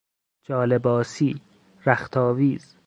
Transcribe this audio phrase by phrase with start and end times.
[0.45, 1.41] جالباسی،
[1.85, 2.75] رخت آویز